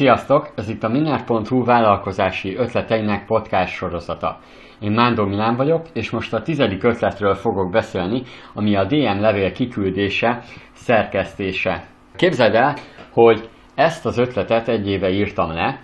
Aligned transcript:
Sziasztok! 0.00 0.50
Ez 0.54 0.68
itt 0.68 0.82
a 0.82 0.88
Minár.hu 0.88 1.64
vállalkozási 1.64 2.56
ötleteinek 2.56 3.26
podcast 3.26 3.74
sorozata. 3.74 4.38
Én 4.78 4.90
Mándor 4.90 5.28
Milán 5.28 5.56
vagyok, 5.56 5.86
és 5.92 6.10
most 6.10 6.34
a 6.34 6.42
tizedik 6.42 6.84
ötletről 6.84 7.34
fogok 7.34 7.70
beszélni, 7.70 8.22
ami 8.54 8.76
a 8.76 8.84
DM 8.84 9.20
levél 9.20 9.52
kiküldése, 9.52 10.42
szerkesztése. 10.72 11.84
Képzeld 12.16 12.54
el, 12.54 12.74
hogy 13.12 13.48
ezt 13.74 14.06
az 14.06 14.18
ötletet 14.18 14.68
egy 14.68 14.88
éve 14.88 15.10
írtam 15.10 15.52
le, 15.52 15.80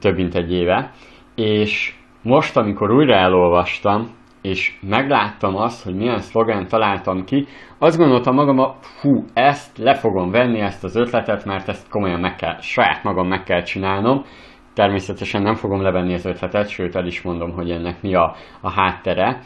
több 0.00 0.16
mint 0.16 0.34
egy 0.34 0.52
éve, 0.52 0.90
és 1.34 1.94
most, 2.22 2.56
amikor 2.56 2.90
újra 2.90 3.14
elolvastam, 3.14 4.08
és 4.44 4.72
megláttam 4.80 5.56
azt, 5.56 5.84
hogy 5.84 5.94
milyen 5.94 6.20
szlogán 6.20 6.66
találtam 6.66 7.24
ki, 7.24 7.46
azt 7.78 7.98
gondoltam 7.98 8.34
magam, 8.34 8.74
hú, 9.00 9.24
ezt 9.32 9.78
le 9.78 9.94
fogom 9.94 10.30
venni, 10.30 10.60
ezt 10.60 10.84
az 10.84 10.96
ötletet, 10.96 11.44
mert 11.44 11.68
ezt 11.68 11.88
komolyan 11.88 12.20
meg 12.20 12.36
kell, 12.36 12.60
saját 12.60 13.02
magam 13.02 13.28
meg 13.28 13.42
kell 13.42 13.62
csinálnom. 13.62 14.22
Természetesen 14.74 15.42
nem 15.42 15.54
fogom 15.54 15.82
levenni 15.82 16.14
az 16.14 16.26
ötletet, 16.26 16.68
sőt 16.68 16.96
el 16.96 17.06
is 17.06 17.22
mondom, 17.22 17.52
hogy 17.52 17.70
ennek 17.70 18.02
mi 18.02 18.14
a, 18.14 18.34
a 18.60 18.70
háttere. 18.70 19.40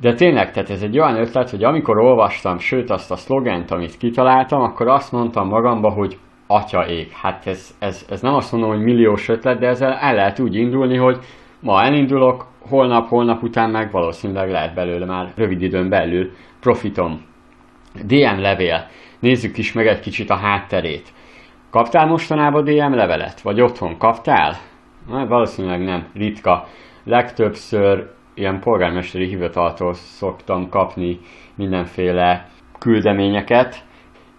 De 0.00 0.14
tényleg, 0.14 0.50
tehát 0.50 0.70
ez 0.70 0.82
egy 0.82 0.98
olyan 0.98 1.16
ötlet, 1.16 1.50
hogy 1.50 1.64
amikor 1.64 1.98
olvastam, 1.98 2.58
sőt 2.58 2.90
azt 2.90 3.10
a 3.10 3.16
szlogent, 3.16 3.70
amit 3.70 3.96
kitaláltam, 3.96 4.60
akkor 4.60 4.88
azt 4.88 5.12
mondtam 5.12 5.48
magamba, 5.48 5.90
hogy 5.90 6.18
atya 6.46 6.86
ég. 6.86 7.10
Hát 7.10 7.46
ez, 7.46 7.76
ez, 7.78 8.06
ez 8.10 8.20
nem 8.20 8.34
azt 8.34 8.52
mondom, 8.52 8.70
hogy 8.70 8.82
milliós 8.82 9.28
ötlet, 9.28 9.58
de 9.58 9.66
ezzel 9.66 9.92
el 9.92 10.14
lehet 10.14 10.38
úgy 10.38 10.54
indulni, 10.54 10.96
hogy 10.96 11.18
ma 11.62 11.82
elindulok, 11.82 12.46
holnap, 12.68 13.08
holnap 13.08 13.42
után 13.42 13.70
meg 13.70 13.90
valószínűleg 13.90 14.50
lehet 14.50 14.74
belőle 14.74 15.06
már 15.06 15.32
rövid 15.36 15.62
időn 15.62 15.88
belül 15.88 16.30
profitom. 16.60 17.24
DM 18.04 18.40
levél. 18.40 18.86
Nézzük 19.18 19.58
is 19.58 19.72
meg 19.72 19.86
egy 19.86 20.00
kicsit 20.00 20.30
a 20.30 20.36
hátterét. 20.36 21.12
Kaptál 21.70 22.06
mostanában 22.06 22.64
DM 22.64 22.94
levelet? 22.94 23.40
Vagy 23.40 23.60
otthon 23.60 23.98
kaptál? 23.98 24.56
Na, 25.08 25.26
valószínűleg 25.26 25.84
nem. 25.84 26.06
Ritka. 26.14 26.66
Legtöbbször 27.04 28.10
ilyen 28.34 28.60
polgármesteri 28.60 29.26
hivataltól 29.26 29.94
szoktam 29.94 30.68
kapni 30.68 31.18
mindenféle 31.54 32.48
küldeményeket, 32.78 33.84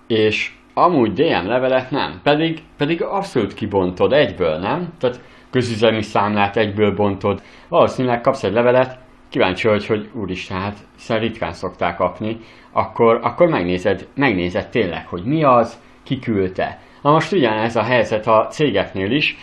és 0.08 0.52
amúgy 0.74 1.14
DM 1.14 1.48
levelet 1.48 1.92
nem. 1.92 2.20
Pedig, 2.24 2.60
pedig 2.78 3.04
abszolút 3.04 3.54
kibontod 3.54 4.14
egyből, 4.14 4.58
nem? 4.58 4.94
Tehát 5.00 5.22
közüzemi 5.54 6.02
számlát 6.02 6.58
egyből 6.58 6.96
bontod. 6.96 7.42
Valószínűleg 7.70 8.22
kapsz 8.22 8.44
egy 8.44 8.54
levelet, 8.54 8.98
kíváncsi 9.30 9.68
vagy, 9.68 9.86
hogy 9.86 10.10
úristen, 10.14 10.60
hát 10.60 10.78
hiszen 10.96 11.20
ritkán 11.20 11.54
szokták 11.54 11.96
kapni, 11.96 12.38
akkor, 12.72 13.20
akkor 13.24 13.48
megnézed, 13.48 14.08
megnézed 14.16 14.70
tényleg, 14.70 15.08
hogy 15.08 15.24
mi 15.24 15.44
az, 15.44 15.82
ki 16.04 16.20
küldte. 16.20 16.80
Na 17.02 17.12
most 17.12 17.32
ugyanez 17.32 17.76
a 17.76 17.84
helyzet 17.84 18.28
a 18.28 18.48
cégeknél 18.50 19.12
is. 19.12 19.38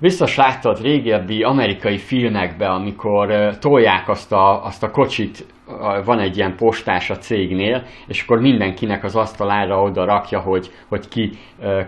Biztos 0.00 0.36
láttad 0.36 0.80
régebbi 0.82 1.42
amerikai 1.42 1.98
filmekben, 1.98 2.70
amikor 2.70 3.56
tolják 3.58 4.08
azt 4.08 4.32
a, 4.32 4.64
azt 4.64 4.82
a 4.82 4.90
kocsit, 4.90 5.46
van 6.04 6.18
egy 6.18 6.36
ilyen 6.36 6.56
postás 6.56 7.10
a 7.10 7.16
cégnél, 7.16 7.82
és 8.06 8.22
akkor 8.22 8.40
mindenkinek 8.40 9.04
az 9.04 9.16
asztalára 9.16 9.82
oda 9.82 10.04
rakja, 10.04 10.40
hogy, 10.40 10.70
hogy 10.88 11.08
ki 11.08 11.30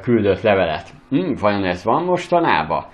küldött 0.03 0.41
levelet. 0.41 0.89
Hm, 1.11 1.33
vajon 1.41 1.65
ez 1.65 1.85
van 1.85 2.05
mostanában? 2.05 2.85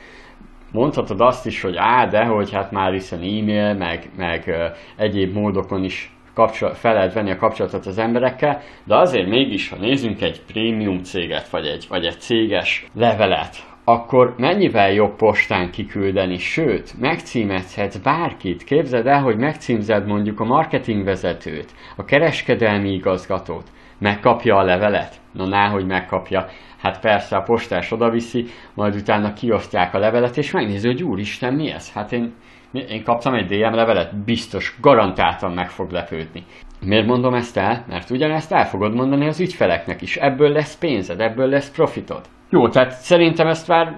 Mondhatod 0.72 1.20
azt 1.20 1.46
is, 1.46 1.62
hogy 1.62 1.76
á, 1.76 2.06
de 2.06 2.24
hogy 2.24 2.52
hát 2.52 2.70
már 2.70 2.92
hiszen 2.92 3.18
e-mail, 3.18 3.74
meg, 3.74 4.10
meg 4.16 4.54
egyéb 4.96 5.34
módokon 5.34 5.84
is 5.84 6.14
kapcsol, 6.34 6.74
fel 6.74 6.94
lehet 6.94 7.12
venni 7.12 7.30
a 7.30 7.36
kapcsolatot 7.36 7.86
az 7.86 7.98
emberekkel, 7.98 8.60
de 8.84 8.96
azért 8.96 9.28
mégis, 9.28 9.68
ha 9.68 9.76
nézzünk 9.76 10.22
egy 10.22 10.40
prémium 10.52 11.02
céget, 11.02 11.48
vagy 11.48 11.66
egy, 11.66 11.86
vagy 11.88 12.04
egy 12.04 12.20
céges 12.20 12.86
levelet, 12.94 13.56
akkor 13.84 14.34
mennyivel 14.38 14.92
jobb 14.92 15.16
postán 15.16 15.70
kiküldeni, 15.70 16.38
sőt, 16.38 17.00
megcímezhetsz 17.00 17.96
bárkit. 17.96 18.64
Képzeld 18.64 19.06
el, 19.06 19.22
hogy 19.22 19.36
megcímzed 19.36 20.06
mondjuk 20.06 20.40
a 20.40 20.44
marketingvezetőt, 20.44 21.74
a 21.96 22.04
kereskedelmi 22.04 22.92
igazgatót, 22.92 23.70
megkapja 24.02 24.56
a 24.56 24.64
levelet? 24.64 25.20
No, 25.32 25.46
náhogy 25.46 25.86
megkapja. 25.86 26.46
Hát 26.78 27.00
persze 27.00 27.36
a 27.36 27.42
postás 27.42 27.92
odaviszi, 27.92 28.44
majd 28.74 28.94
utána 28.94 29.32
kiosztják 29.32 29.94
a 29.94 29.98
levelet, 29.98 30.36
és 30.36 30.50
megnézi, 30.50 30.86
hogy 30.86 31.02
úristen, 31.02 31.54
mi 31.54 31.70
ez? 31.70 31.92
Hát 31.92 32.12
én, 32.12 32.34
én 32.72 33.02
kaptam 33.04 33.34
egy 33.34 33.46
DM 33.46 33.74
levelet, 33.74 34.24
biztos, 34.24 34.76
garantáltan 34.80 35.52
meg 35.52 35.68
fog 35.68 35.90
lepődni. 35.90 36.42
Miért 36.80 37.06
mondom 37.06 37.34
ezt 37.34 37.56
el? 37.56 37.84
Mert 37.88 38.10
ugyanezt 38.10 38.52
el 38.52 38.64
fogod 38.64 38.94
mondani 38.94 39.26
az 39.26 39.40
ügyfeleknek 39.40 40.02
is. 40.02 40.16
Ebből 40.16 40.52
lesz 40.52 40.78
pénzed, 40.78 41.20
ebből 41.20 41.48
lesz 41.48 41.74
profitod. 41.74 42.20
Jó, 42.50 42.68
tehát 42.68 42.90
szerintem 42.90 43.46
ezt 43.46 43.68
már 43.68 43.96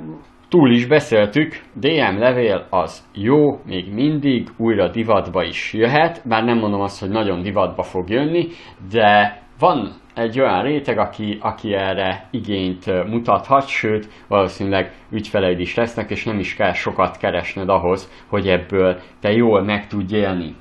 túl 0.48 0.70
is 0.70 0.86
beszéltük, 0.86 1.60
DM 1.74 2.18
levél 2.18 2.66
az 2.70 3.04
jó, 3.14 3.60
még 3.66 3.92
mindig 3.92 4.48
újra 4.56 4.88
divatba 4.88 5.42
is 5.42 5.72
jöhet, 5.72 6.22
bár 6.28 6.44
nem 6.44 6.58
mondom 6.58 6.80
azt, 6.80 7.00
hogy 7.00 7.10
nagyon 7.10 7.42
divatba 7.42 7.82
fog 7.82 8.08
jönni, 8.08 8.46
de 8.90 9.42
van 9.58 9.92
egy 10.14 10.40
olyan 10.40 10.62
réteg, 10.62 10.98
aki, 10.98 11.38
aki 11.40 11.74
erre 11.74 12.28
igényt 12.30 13.08
mutathat, 13.08 13.66
sőt, 13.66 14.08
valószínűleg 14.28 14.92
ügyfeleid 15.10 15.60
is 15.60 15.74
lesznek, 15.74 16.10
és 16.10 16.24
nem 16.24 16.38
is 16.38 16.54
kell 16.54 16.72
sokat 16.72 17.16
keresned 17.16 17.68
ahhoz, 17.68 18.10
hogy 18.28 18.48
ebből 18.48 19.00
te 19.20 19.32
jól 19.32 19.62
meg 19.62 19.86
tudj 19.86 20.16
élni. 20.16 20.54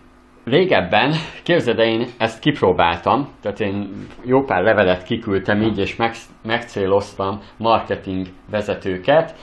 Régebben, 0.45 1.13
képzeld 1.43 1.79
én 1.79 2.07
ezt 2.17 2.39
kipróbáltam, 2.39 3.27
tehát 3.41 3.59
én 3.59 3.89
jó 4.23 4.43
pár 4.43 4.63
levelet 4.63 5.03
kiküldtem 5.03 5.61
így, 5.61 5.77
és 5.77 5.95
meg, 5.95 6.13
megcéloztam 6.43 7.39
marketing 7.57 8.27
vezetőket, 8.51 9.35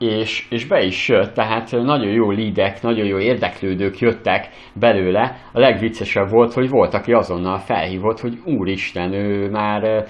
és, 0.00 0.46
és 0.50 0.66
be 0.66 0.82
is 0.82 1.08
jött, 1.08 1.34
tehát 1.34 1.70
nagyon 1.70 2.10
jó 2.10 2.30
lídek, 2.30 2.82
nagyon 2.82 3.06
jó 3.06 3.18
érdeklődők 3.18 3.98
jöttek 3.98 4.48
belőle. 4.72 5.36
A 5.52 5.58
legviccesebb 5.58 6.30
volt, 6.30 6.52
hogy 6.52 6.68
volt, 6.68 6.94
aki 6.94 7.12
azonnal 7.12 7.58
felhívott, 7.58 8.20
hogy 8.20 8.40
úristen, 8.44 9.12
ő 9.12 9.50
már 9.50 10.06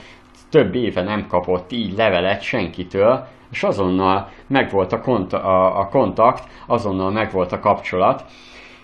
több 0.50 0.74
éve 0.74 1.02
nem 1.02 1.26
kapott 1.26 1.72
így 1.72 1.96
levelet 1.96 2.42
senkitől, 2.42 3.26
és 3.50 3.62
azonnal 3.62 4.28
megvolt 4.46 4.92
a, 4.92 5.00
kont- 5.00 5.32
a, 5.32 5.78
a 5.78 5.88
kontakt, 5.88 6.48
azonnal 6.66 7.10
megvolt 7.10 7.52
a 7.52 7.60
kapcsolat, 7.60 8.24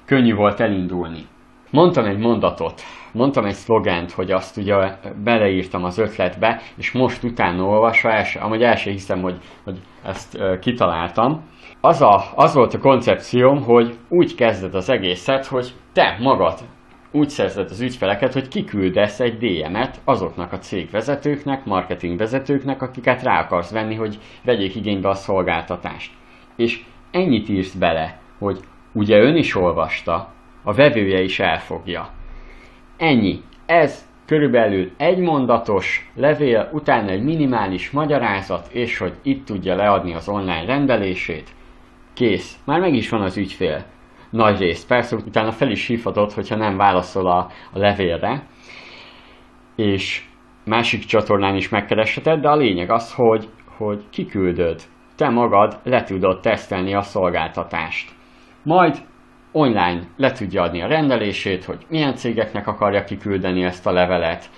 könnyű 0.04 0.34
volt 0.34 0.60
elindulni. 0.60 1.26
Mondtam 1.76 2.04
egy 2.04 2.18
mondatot, 2.18 2.80
mondtam 3.12 3.44
egy 3.44 3.54
szlogent, 3.54 4.10
hogy 4.10 4.30
azt 4.30 4.56
ugye 4.56 4.74
beleírtam 5.24 5.84
az 5.84 5.98
ötletbe, 5.98 6.60
és 6.76 6.92
most 6.92 7.22
utána 7.22 7.62
olvasva, 7.62 8.12
el, 8.12 8.24
amúgy 8.40 8.62
el 8.62 8.76
sem 8.76 8.92
hiszem, 8.92 9.22
hogy, 9.22 9.38
hogy 9.64 9.78
ezt 10.04 10.34
uh, 10.34 10.58
kitaláltam. 10.58 11.44
Az, 11.80 12.02
a, 12.02 12.22
az 12.34 12.54
volt 12.54 12.74
a 12.74 12.78
koncepcióm, 12.78 13.62
hogy 13.62 13.96
úgy 14.08 14.34
kezded 14.34 14.74
az 14.74 14.90
egészet, 14.90 15.46
hogy 15.46 15.72
te 15.92 16.16
magad 16.20 16.58
úgy 17.12 17.28
szerzed 17.28 17.70
az 17.70 17.80
ügyfeleket, 17.80 18.32
hogy 18.32 18.48
kiküldesz 18.48 19.20
egy 19.20 19.36
DM-et 19.36 20.00
azoknak 20.04 20.52
a 20.52 20.58
cégvezetőknek, 20.58 21.64
marketingvezetőknek, 21.64 22.82
akiket 22.82 23.22
rá 23.22 23.40
akarsz 23.40 23.70
venni, 23.70 23.94
hogy 23.94 24.18
vegyék 24.44 24.74
igénybe 24.74 25.08
a 25.08 25.14
szolgáltatást. 25.14 26.12
És 26.56 26.84
ennyit 27.10 27.48
írsz 27.48 27.74
bele, 27.74 28.18
hogy 28.38 28.58
ugye 28.92 29.18
ön 29.18 29.36
is 29.36 29.56
olvasta, 29.56 30.34
a 30.66 30.72
vevője 30.72 31.22
is 31.22 31.38
elfogja. 31.38 32.08
Ennyi. 32.96 33.40
Ez 33.66 34.08
körülbelül 34.26 34.90
egy 34.96 35.18
mondatos 35.18 36.10
levél, 36.14 36.70
utána 36.72 37.10
egy 37.10 37.22
minimális 37.22 37.90
magyarázat, 37.90 38.68
és 38.72 38.98
hogy 38.98 39.14
itt 39.22 39.44
tudja 39.44 39.76
leadni 39.76 40.14
az 40.14 40.28
online 40.28 40.64
rendelését. 40.64 41.50
Kész. 42.14 42.58
Már 42.64 42.80
meg 42.80 42.94
is 42.94 43.08
van 43.08 43.22
az 43.22 43.36
ügyfél. 43.36 43.84
Nagy 44.30 44.58
rész. 44.58 44.84
Persze 44.84 45.16
utána 45.16 45.50
fel 45.50 45.70
is 45.70 45.86
hívhatod, 45.86 46.32
hogyha 46.32 46.56
nem 46.56 46.76
válaszol 46.76 47.26
a, 47.26 47.38
a 47.72 47.78
levélre. 47.78 48.46
És 49.76 50.24
másik 50.64 51.04
csatornán 51.04 51.56
is 51.56 51.68
megkeresheted, 51.68 52.40
de 52.40 52.48
a 52.48 52.56
lényeg 52.56 52.90
az, 52.90 53.14
hogy, 53.14 53.48
hogy 53.76 54.04
kiküldöd. 54.10 54.80
Te 55.16 55.28
magad 55.28 55.78
le 55.82 56.02
tudod 56.02 56.40
tesztelni 56.40 56.94
a 56.94 57.02
szolgáltatást. 57.02 58.10
Majd 58.62 58.96
online 59.56 60.02
le 60.16 60.32
tudja 60.32 60.62
adni 60.62 60.82
a 60.82 60.86
rendelését, 60.86 61.64
hogy 61.64 61.86
milyen 61.88 62.16
cégeknek 62.16 62.66
akarja 62.66 63.04
kiküldeni 63.04 63.64
ezt 63.64 63.86
a 63.86 63.92
levelet. 63.92 64.50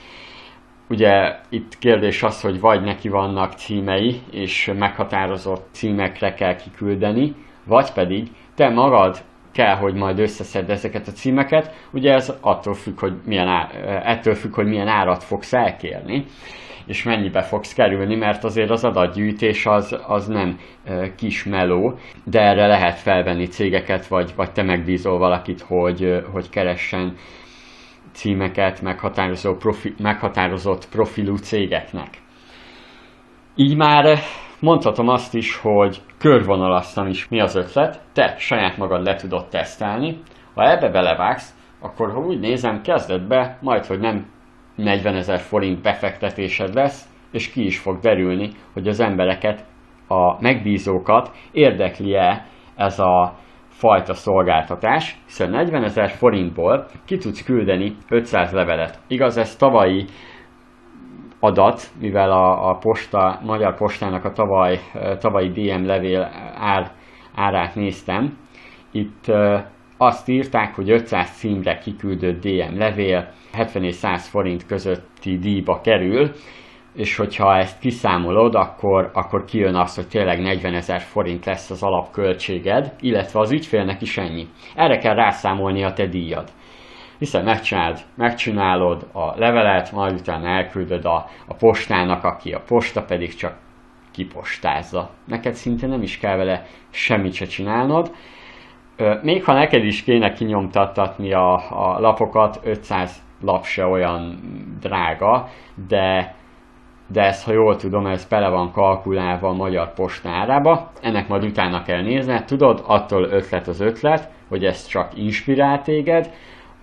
Ugye 0.89 1.37
itt 1.49 1.79
kérdés 1.79 2.23
az, 2.23 2.41
hogy 2.41 2.61
vagy 2.61 2.83
neki 2.83 3.09
vannak 3.09 3.53
címei, 3.53 4.21
és 4.31 4.73
meghatározott 4.79 5.69
címekre 5.73 6.35
kell 6.35 6.57
kiküldeni, 6.57 7.35
vagy 7.65 7.93
pedig 7.93 8.29
te 8.55 8.69
magad 8.69 9.19
kell, 9.59 9.77
hogy 9.77 9.95
majd 9.95 10.19
összeszedd 10.19 10.71
ezeket 10.71 11.09
a 11.09 11.13
címeket. 11.13 11.75
Ugye 11.93 12.13
ez 12.13 12.33
attól 12.41 12.75
függ, 12.75 12.99
hogy 12.99 13.13
milyen 13.25 13.49
á, 13.49 13.71
ettől 14.05 14.35
függ, 14.35 14.55
hogy 14.55 14.67
milyen 14.67 14.89
árat 14.89 15.25
fogsz 15.25 15.53
elkérni 15.53 16.25
és 16.87 17.03
mennyibe 17.03 17.43
fogsz 17.43 17.75
kerülni, 17.75 18.17
mert 18.17 18.45
azért 18.45 18.71
az 18.71 18.85
adatgyűjtés 18.85 19.67
az, 19.67 19.99
az 20.07 20.27
nem 20.27 20.59
e, 20.85 21.15
kis 21.15 21.45
meló, 21.45 21.99
de 22.25 22.41
erre 22.41 22.67
lehet 22.67 22.99
felvenni 22.99 23.47
cégeket, 23.47 24.07
vagy, 24.07 24.33
vagy 24.37 24.53
te 24.53 24.63
megbízol 24.63 25.19
valakit, 25.19 25.61
hogy, 25.61 26.23
hogy 26.33 26.51
keressen 26.51 27.17
címeket 28.13 28.83
meghatározó 28.83 29.55
profi, 29.57 29.95
meghatározott 29.99 30.89
profilú 30.89 31.37
cégeknek. 31.37 32.09
Így 33.57 33.77
már 33.77 34.19
mondhatom 34.61 35.09
azt 35.09 35.35
is, 35.35 35.57
hogy 35.57 36.01
körvonalasztam 36.19 37.07
is 37.07 37.29
mi 37.29 37.41
az 37.41 37.55
ötlet, 37.55 38.01
te 38.13 38.35
saját 38.39 38.77
magad 38.77 39.05
le 39.05 39.15
tudod 39.15 39.49
tesztelni. 39.49 40.21
Ha 40.55 40.71
ebbe 40.71 40.91
belevágsz, 40.91 41.55
akkor 41.81 42.13
ha 42.13 42.19
úgy 42.19 42.41
nézem, 42.41 42.83
kezdetbe 42.83 43.59
majd, 43.61 43.87
hogy 43.87 44.01
nem 44.01 44.27
40 44.75 45.15
ezer 45.15 45.39
forint 45.39 45.83
befektetésed 45.83 46.75
lesz, 46.75 47.09
és 47.33 47.51
ki 47.51 47.65
is 47.65 47.79
fog 47.79 47.99
derülni, 47.99 48.51
hogy 48.73 48.89
az 48.89 49.01
embereket, 49.01 49.65
a 50.09 50.41
megbízókat 50.41 51.31
érdekli-e 51.53 52.47
ez 52.77 52.99
a 52.99 53.35
fajta 53.69 54.15
szolgáltatás, 54.15 55.19
hiszen 55.25 55.51
40 55.51 55.85
ezer 55.85 56.11
forintból 56.11 56.87
ki 57.05 57.17
tudsz 57.17 57.43
küldeni 57.43 57.97
500 58.09 58.53
levelet. 58.53 58.99
Igaz, 59.07 59.37
ez 59.37 59.57
tavalyi 59.57 60.05
adat, 61.41 61.83
mivel 62.01 62.31
a, 62.31 62.69
a 62.69 62.75
posta, 62.75 63.41
Magyar 63.45 63.77
Postának 63.77 64.25
a 64.25 64.33
tavaly, 64.33 64.79
tavalyi 65.19 65.49
DM 65.49 65.87
levél 65.87 66.31
ár, 66.55 66.91
árát 67.35 67.75
néztem, 67.75 68.37
itt 68.91 69.33
azt 69.97 70.29
írták, 70.29 70.75
hogy 70.75 70.91
500 70.91 71.31
címre 71.31 71.79
kiküldött 71.79 72.41
DM 72.41 72.79
levél 72.79 73.33
70 73.53 73.85
és 73.85 73.95
100 73.95 74.29
forint 74.29 74.67
közötti 74.67 75.39
díjba 75.39 75.81
kerül, 75.81 76.31
és 76.95 77.17
hogyha 77.17 77.57
ezt 77.57 77.79
kiszámolod, 77.79 78.55
akkor, 78.55 79.11
akkor 79.13 79.45
kijön 79.45 79.75
az, 79.75 79.95
hogy 79.95 80.09
tényleg 80.09 80.41
40 80.41 80.75
ezer 80.75 81.01
forint 81.01 81.45
lesz 81.45 81.71
az 81.71 81.83
alapköltséged, 81.83 82.93
illetve 83.01 83.41
az 83.41 83.53
ügyfélnek 83.53 84.03
is 84.03 84.19
ennyi. 84.19 84.47
Erre 84.75 84.99
kell 84.99 85.15
rászámolni 85.15 85.85
a 85.85 85.93
te 85.93 86.07
díjad. 86.07 86.49
Hiszen 87.19 87.45
megcsinálod, 87.45 87.99
megcsinálod 88.15 89.07
a 89.13 89.39
levelet, 89.39 89.93
majd 89.93 90.13
utána 90.13 90.49
elküldöd 90.49 91.05
a, 91.05 91.27
a 91.47 91.55
postának, 91.55 92.25
aki 92.25 92.53
a 92.53 92.61
posta 92.61 93.03
pedig 93.03 93.35
csak 93.35 93.57
kipostázza. 94.11 95.11
Neked 95.25 95.55
szinte 95.55 95.87
nem 95.87 96.03
is 96.03 96.19
kell 96.19 96.37
vele 96.37 96.67
semmit 96.91 97.33
se 97.33 97.47
csinálnod. 97.47 98.15
Még 99.23 99.45
ha 99.45 99.53
neked 99.53 99.85
is 99.85 100.03
kéne 100.03 100.33
kinyomtattatni 100.33 101.33
a, 101.33 101.55
a 101.55 102.01
lapokat, 102.01 102.61
500 102.65 103.23
lap 103.41 103.65
se 103.65 103.87
olyan 103.87 104.41
drága, 104.81 105.49
de 105.89 106.37
de 107.11 107.23
ezt, 107.23 107.45
ha 107.45 107.53
jól 107.53 107.77
tudom, 107.77 108.07
ez 108.07 108.25
bele 108.25 108.49
van 108.49 108.73
kalkulálva 108.73 109.49
a 109.49 109.53
magyar 109.53 109.95
postárába. 109.95 110.91
Ennek 111.01 111.29
majd 111.29 111.45
utána 111.45 111.83
kell 111.83 112.03
nézni. 112.03 112.43
Tudod, 112.47 112.83
attól 112.87 113.23
ötlet 113.23 113.69
az 113.69 113.81
ötlet, 113.81 114.31
hogy 114.49 114.65
ez 114.65 114.87
csak 114.87 115.13
inspirál 115.15 115.83
téged, 115.83 116.31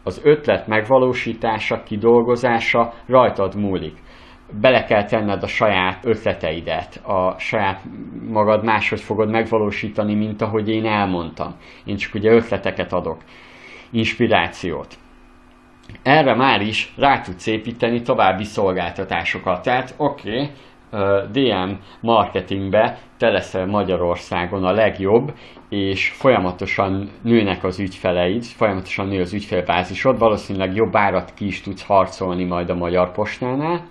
az 0.06 0.22
ötlet 0.24 0.68
megvalósítása, 0.68 1.84
kidolgozása 1.84 2.94
rajtad 3.08 3.56
múlik. 3.56 3.98
Bele 4.62 4.84
kell 4.84 5.04
tenned 5.04 5.44
a 5.44 5.48
saját 5.48 6.06
ötleteidet, 6.06 6.96
a 6.96 7.36
saját 7.40 7.82
magad 8.30 8.64
máshogy 8.64 9.02
fogod 9.02 9.30
megvalósítani, 9.30 10.16
mint 10.16 10.42
ahogy 10.42 10.70
én 10.70 10.86
elmondtam. 10.86 11.56
Én 11.86 11.96
csak 11.96 12.14
ugye 12.14 12.32
ötleteket 12.32 12.94
adok, 12.94 13.18
inspirációt 13.92 14.98
erre 16.04 16.36
már 16.36 16.62
is 16.62 16.94
rá 16.98 17.22
tudsz 17.22 17.48
építeni 17.48 18.02
további 18.02 18.44
szolgáltatásokat. 18.44 19.64
Tehát 19.64 19.94
oké, 19.98 20.30
okay, 20.30 20.50
DM 21.32 21.72
marketingbe 22.02 22.98
te 23.18 23.30
leszel 23.30 23.66
Magyarországon 23.66 24.64
a 24.64 24.72
legjobb, 24.72 25.34
és 25.70 26.10
folyamatosan 26.10 27.10
nőnek 27.22 27.64
az 27.64 27.80
ügyfeleid, 27.80 28.44
folyamatosan 28.44 29.08
nő 29.08 29.22
az 29.22 29.34
ügyfélbázisod, 29.34 30.20
valószínűleg 30.20 30.76
jobb 30.76 30.96
árat 30.96 31.34
ki 31.34 31.46
is 31.46 31.62
tudsz 31.62 31.86
harcolni 31.86 32.44
majd 32.44 32.70
a 32.70 32.76
Magyar 32.76 33.12
Postánál, 33.12 33.82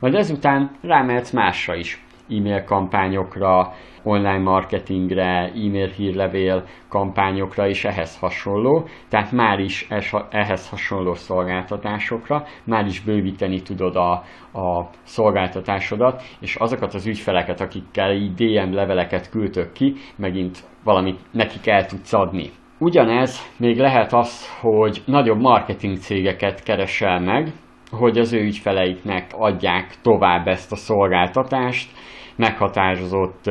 majd 0.00 0.14
ezután 0.14 0.70
rámehetsz 0.82 1.30
másra 1.30 1.74
is, 1.74 2.02
e-mail 2.30 2.64
kampányokra, 2.64 3.72
online 4.02 4.38
marketingre, 4.38 5.50
e-mail 5.54 5.88
hírlevél 5.88 6.64
kampányokra 6.88 7.68
és 7.68 7.84
ehhez 7.84 8.18
hasonló, 8.18 8.84
tehát 9.08 9.32
már 9.32 9.58
is 9.58 9.86
ehhez 10.30 10.68
hasonló 10.68 11.14
szolgáltatásokra, 11.14 12.44
már 12.64 12.86
is 12.86 13.00
bővíteni 13.00 13.62
tudod 13.62 13.96
a, 13.96 14.12
a 14.58 14.88
szolgáltatásodat, 15.02 16.22
és 16.40 16.56
azokat 16.56 16.94
az 16.94 17.06
ügyfeleket, 17.06 17.60
akikkel 17.60 18.12
így 18.12 18.34
DM 18.34 18.74
leveleket 18.74 19.30
küldtök 19.30 19.72
ki, 19.72 19.94
megint 20.16 20.58
valamit 20.84 21.20
nekik 21.32 21.66
el 21.66 21.86
tudsz 21.86 22.12
adni. 22.12 22.50
Ugyanez 22.78 23.54
még 23.56 23.78
lehet 23.78 24.12
az, 24.12 24.58
hogy 24.60 25.02
nagyobb 25.06 25.40
marketing 25.40 25.96
cégeket 25.96 26.62
keresel 26.62 27.20
meg, 27.20 27.52
hogy 27.90 28.18
az 28.18 28.32
ő 28.32 28.40
ügyfeleiknek 28.40 29.30
adják 29.32 29.94
tovább 30.02 30.46
ezt 30.46 30.72
a 30.72 30.76
szolgáltatást, 30.76 31.90
meghatározott 32.38 33.50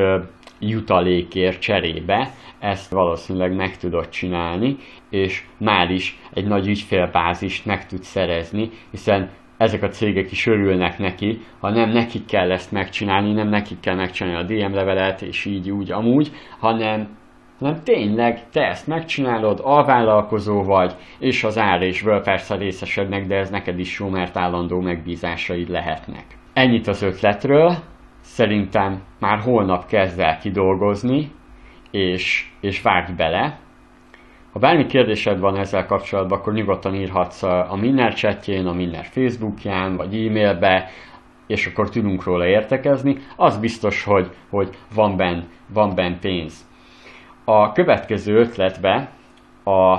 jutalékért 0.60 1.60
cserébe 1.60 2.30
ezt 2.58 2.90
valószínűleg 2.90 3.54
meg 3.54 3.76
tudod 3.76 4.08
csinálni, 4.08 4.76
és 5.10 5.44
már 5.58 5.90
is 5.90 6.18
egy 6.34 6.46
nagy 6.46 6.66
ügyfélbázist 6.66 7.66
meg 7.66 7.86
tud 7.86 8.02
szerezni, 8.02 8.70
hiszen 8.90 9.30
ezek 9.56 9.82
a 9.82 9.88
cégek 9.88 10.30
is 10.30 10.46
örülnek 10.46 10.98
neki, 10.98 11.40
ha 11.60 11.70
nem 11.70 11.90
nekik 11.90 12.26
kell 12.26 12.50
ezt 12.50 12.72
megcsinálni, 12.72 13.32
nem 13.32 13.48
nekik 13.48 13.80
kell 13.80 13.94
megcsinálni 13.94 14.38
a 14.38 14.68
DM 14.68 14.74
levelet, 14.74 15.22
és 15.22 15.44
így 15.44 15.70
úgy 15.70 15.92
amúgy, 15.92 16.30
hanem 16.58 17.16
hanem 17.58 17.82
tényleg 17.84 18.50
te 18.50 18.60
ezt 18.60 18.86
megcsinálod, 18.86 19.60
alvállalkozó 19.62 20.62
vagy, 20.62 20.94
és 21.18 21.44
az 21.44 21.58
árésből 21.58 22.20
persze 22.20 22.56
részesednek, 22.56 23.26
de 23.26 23.36
ez 23.36 23.50
neked 23.50 23.78
is 23.78 23.98
jó, 23.98 24.08
mert 24.08 24.36
állandó 24.36 24.80
megbízásaid 24.80 25.68
lehetnek. 25.68 26.24
Ennyit 26.52 26.86
az 26.86 27.02
ötletről, 27.02 27.76
szerintem 28.28 29.02
már 29.18 29.38
holnap 29.38 29.86
kezd 29.86 30.18
el 30.18 30.38
kidolgozni, 30.38 31.32
és, 31.90 32.50
és 32.60 32.82
vágj 32.82 33.12
bele. 33.12 33.58
Ha 34.52 34.58
bármi 34.58 34.86
kérdésed 34.86 35.38
van 35.38 35.56
ezzel 35.56 35.86
kapcsolatban, 35.86 36.38
akkor 36.38 36.52
nyugodtan 36.52 36.94
írhatsz 36.94 37.42
a 37.42 37.76
Minner 37.80 38.14
chatjén, 38.14 38.66
a 38.66 38.72
Minner 38.72 39.04
Facebookján, 39.04 39.96
vagy 39.96 40.26
e-mailbe, 40.26 40.90
és 41.46 41.66
akkor 41.66 41.90
tudunk 41.90 42.24
róla 42.24 42.46
értekezni. 42.46 43.16
Az 43.36 43.58
biztos, 43.58 44.04
hogy, 44.04 44.30
hogy 44.50 44.76
van 44.94 45.16
benn 45.16 45.40
van 45.66 45.94
ben 45.94 46.18
pénz. 46.20 46.66
A 47.44 47.72
következő 47.72 48.36
ötletbe 48.36 49.10
a 49.64 49.98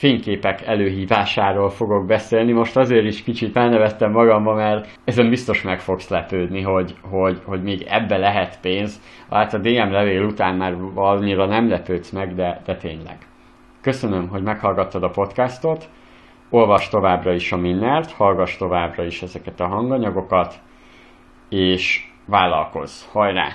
fényképek 0.00 0.66
előhívásáról 0.66 1.70
fogok 1.70 2.06
beszélni. 2.06 2.52
Most 2.52 2.76
azért 2.76 3.04
is 3.04 3.22
kicsit 3.22 3.56
elnevettem 3.56 4.10
magamba, 4.10 4.54
mert 4.54 4.88
ezen 5.04 5.28
biztos 5.28 5.62
meg 5.62 5.80
fogsz 5.80 6.08
lepődni, 6.08 6.62
hogy, 6.62 6.94
hogy, 7.10 7.40
hogy 7.44 7.62
még 7.62 7.86
ebbe 7.88 8.16
lehet 8.16 8.60
pénz. 8.60 9.00
Hát 9.30 9.54
a 9.54 9.58
DM 9.58 9.90
levél 9.90 10.24
után 10.24 10.56
már 10.56 10.76
annyira 10.94 11.46
nem 11.46 11.68
lepődsz 11.68 12.10
meg, 12.10 12.34
de, 12.34 12.60
de 12.66 12.76
tényleg. 12.76 13.18
Köszönöm, 13.80 14.28
hogy 14.28 14.42
meghallgattad 14.42 15.02
a 15.02 15.10
podcastot. 15.10 15.88
Olvas 16.50 16.88
továbbra 16.88 17.32
is 17.32 17.52
a 17.52 17.56
Minnert, 17.56 18.10
hallgass 18.12 18.56
továbbra 18.56 19.04
is 19.04 19.22
ezeket 19.22 19.60
a 19.60 19.66
hanganyagokat, 19.66 20.54
és 21.48 22.04
vállalkozz. 22.26 23.04
Hajrá! 23.12 23.48